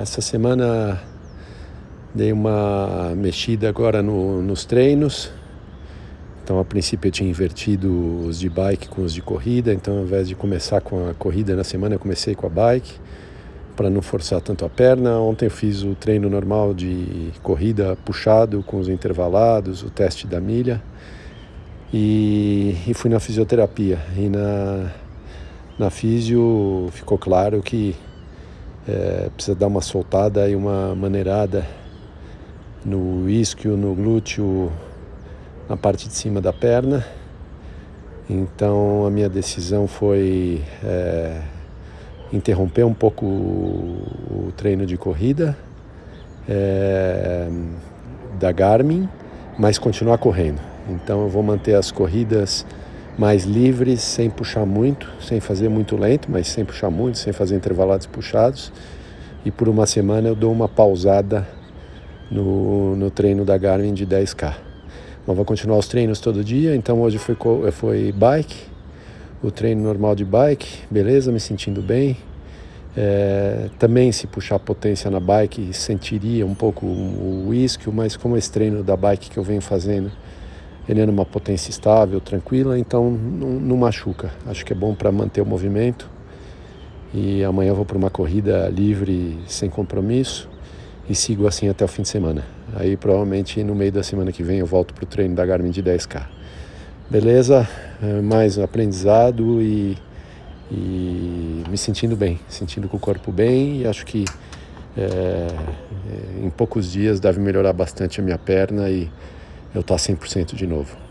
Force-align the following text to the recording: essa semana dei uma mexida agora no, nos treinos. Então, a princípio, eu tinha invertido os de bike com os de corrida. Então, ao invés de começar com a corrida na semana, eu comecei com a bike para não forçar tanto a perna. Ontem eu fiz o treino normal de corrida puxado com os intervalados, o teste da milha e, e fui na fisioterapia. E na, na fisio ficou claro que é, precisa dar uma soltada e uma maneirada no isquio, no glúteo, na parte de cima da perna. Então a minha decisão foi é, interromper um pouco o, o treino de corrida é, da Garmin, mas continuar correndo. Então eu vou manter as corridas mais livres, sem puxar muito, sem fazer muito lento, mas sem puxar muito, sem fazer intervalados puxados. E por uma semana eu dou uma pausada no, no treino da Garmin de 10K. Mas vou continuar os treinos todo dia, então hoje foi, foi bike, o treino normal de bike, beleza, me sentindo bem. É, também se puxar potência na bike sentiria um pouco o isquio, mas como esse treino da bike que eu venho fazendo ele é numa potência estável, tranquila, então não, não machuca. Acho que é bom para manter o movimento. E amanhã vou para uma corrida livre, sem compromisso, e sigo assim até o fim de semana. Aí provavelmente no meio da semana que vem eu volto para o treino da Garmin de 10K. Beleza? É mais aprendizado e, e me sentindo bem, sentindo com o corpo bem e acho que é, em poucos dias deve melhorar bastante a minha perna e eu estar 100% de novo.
essa 0.00 0.20
semana 0.20 1.00
dei 2.14 2.32
uma 2.32 3.12
mexida 3.16 3.68
agora 3.68 4.02
no, 4.02 4.42
nos 4.42 4.64
treinos. 4.64 5.30
Então, 6.42 6.58
a 6.58 6.64
princípio, 6.64 7.08
eu 7.08 7.12
tinha 7.12 7.28
invertido 7.28 8.26
os 8.26 8.38
de 8.38 8.48
bike 8.48 8.88
com 8.88 9.02
os 9.02 9.14
de 9.14 9.22
corrida. 9.22 9.72
Então, 9.72 9.98
ao 9.98 10.02
invés 10.04 10.28
de 10.28 10.34
começar 10.34 10.80
com 10.80 11.08
a 11.08 11.14
corrida 11.14 11.56
na 11.56 11.64
semana, 11.64 11.94
eu 11.94 11.98
comecei 11.98 12.34
com 12.34 12.46
a 12.46 12.50
bike 12.50 12.92
para 13.74 13.88
não 13.88 14.02
forçar 14.02 14.40
tanto 14.40 14.64
a 14.64 14.68
perna. 14.68 15.18
Ontem 15.18 15.46
eu 15.46 15.50
fiz 15.50 15.82
o 15.82 15.94
treino 15.94 16.28
normal 16.28 16.74
de 16.74 17.32
corrida 17.42 17.96
puxado 18.04 18.62
com 18.62 18.78
os 18.78 18.88
intervalados, 18.88 19.82
o 19.82 19.90
teste 19.90 20.26
da 20.26 20.40
milha 20.40 20.82
e, 21.92 22.76
e 22.86 22.94
fui 22.94 23.10
na 23.10 23.20
fisioterapia. 23.20 23.98
E 24.16 24.28
na, 24.28 24.90
na 25.78 25.90
fisio 25.90 26.88
ficou 26.92 27.16
claro 27.16 27.62
que 27.62 27.96
é, 28.88 29.28
precisa 29.34 29.54
dar 29.54 29.66
uma 29.66 29.80
soltada 29.80 30.48
e 30.48 30.54
uma 30.54 30.94
maneirada 30.94 31.66
no 32.84 33.28
isquio, 33.28 33.76
no 33.76 33.94
glúteo, 33.94 34.70
na 35.68 35.76
parte 35.76 36.08
de 36.08 36.14
cima 36.14 36.40
da 36.40 36.52
perna. 36.52 37.04
Então 38.28 39.06
a 39.06 39.10
minha 39.10 39.28
decisão 39.28 39.86
foi 39.86 40.62
é, 40.82 41.40
interromper 42.32 42.84
um 42.84 42.94
pouco 42.94 43.24
o, 43.26 44.48
o 44.48 44.52
treino 44.56 44.86
de 44.86 44.96
corrida 44.96 45.56
é, 46.48 47.48
da 48.38 48.52
Garmin, 48.52 49.08
mas 49.58 49.78
continuar 49.78 50.18
correndo. 50.18 50.60
Então 50.88 51.22
eu 51.22 51.28
vou 51.28 51.42
manter 51.42 51.74
as 51.74 51.90
corridas 51.90 52.66
mais 53.16 53.44
livres, 53.44 54.00
sem 54.02 54.28
puxar 54.28 54.66
muito, 54.66 55.10
sem 55.20 55.40
fazer 55.40 55.68
muito 55.68 55.96
lento, 55.96 56.30
mas 56.30 56.48
sem 56.48 56.64
puxar 56.64 56.90
muito, 56.90 57.18
sem 57.18 57.32
fazer 57.32 57.56
intervalados 57.56 58.06
puxados. 58.06 58.72
E 59.44 59.50
por 59.50 59.68
uma 59.68 59.86
semana 59.86 60.28
eu 60.28 60.34
dou 60.34 60.52
uma 60.52 60.68
pausada 60.68 61.46
no, 62.30 62.96
no 62.96 63.10
treino 63.10 63.44
da 63.44 63.56
Garmin 63.56 63.94
de 63.94 64.06
10K. 64.06 64.54
Mas 65.26 65.36
vou 65.36 65.44
continuar 65.44 65.78
os 65.78 65.86
treinos 65.86 66.18
todo 66.18 66.42
dia, 66.42 66.74
então 66.74 67.00
hoje 67.00 67.18
foi, 67.18 67.36
foi 67.72 68.12
bike, 68.12 68.66
o 69.42 69.50
treino 69.50 69.82
normal 69.82 70.14
de 70.14 70.24
bike, 70.24 70.80
beleza, 70.90 71.30
me 71.30 71.40
sentindo 71.40 71.80
bem. 71.80 72.16
É, 72.96 73.70
também 73.78 74.12
se 74.12 74.26
puxar 74.26 74.58
potência 74.60 75.10
na 75.10 75.18
bike 75.18 75.72
sentiria 75.72 76.46
um 76.46 76.54
pouco 76.54 76.86
o 76.86 77.52
isquio, 77.52 77.92
mas 77.92 78.16
como 78.16 78.36
esse 78.36 78.50
treino 78.50 78.84
da 78.84 78.96
bike 78.96 79.30
que 79.30 79.36
eu 79.36 79.42
venho 79.42 79.60
fazendo 79.60 80.12
ele 80.88 81.00
é 81.00 81.06
numa 81.06 81.24
potência 81.24 81.70
estável, 81.70 82.20
tranquila, 82.20 82.78
então 82.78 83.10
não, 83.10 83.48
não 83.48 83.76
machuca. 83.76 84.30
Acho 84.46 84.64
que 84.64 84.72
é 84.72 84.76
bom 84.76 84.94
para 84.94 85.10
manter 85.10 85.40
o 85.40 85.46
movimento. 85.46 86.10
E 87.12 87.44
amanhã 87.44 87.72
vou 87.72 87.84
para 87.84 87.96
uma 87.96 88.10
corrida 88.10 88.68
livre, 88.68 89.38
sem 89.46 89.70
compromisso, 89.70 90.48
e 91.08 91.14
sigo 91.14 91.46
assim 91.46 91.68
até 91.68 91.84
o 91.84 91.88
fim 91.88 92.02
de 92.02 92.08
semana. 92.08 92.44
Aí 92.74 92.96
provavelmente 92.96 93.62
no 93.62 93.74
meio 93.74 93.92
da 93.92 94.02
semana 94.02 94.32
que 94.32 94.42
vem 94.42 94.58
eu 94.58 94.66
volto 94.66 94.92
para 94.92 95.04
o 95.04 95.06
treino 95.06 95.34
da 95.34 95.46
Garmin 95.46 95.70
de 95.70 95.82
10K. 95.82 96.26
Beleza? 97.08 97.68
É 98.02 98.20
mais 98.20 98.58
aprendizado 98.58 99.62
e, 99.62 99.96
e 100.70 101.62
me 101.68 101.78
sentindo 101.78 102.16
bem, 102.16 102.40
sentindo 102.48 102.88
com 102.88 102.96
o 102.96 103.00
corpo 103.00 103.30
bem 103.30 103.82
e 103.82 103.86
acho 103.86 104.04
que 104.04 104.24
é, 104.96 105.48
em 106.42 106.50
poucos 106.50 106.90
dias 106.90 107.20
deve 107.20 107.40
melhorar 107.40 107.72
bastante 107.72 108.20
a 108.20 108.24
minha 108.24 108.38
perna 108.38 108.90
e 108.90 109.10
eu 109.74 109.80
estar 109.80 109.96
100% 109.96 110.54
de 110.54 110.66
novo. 110.66 111.03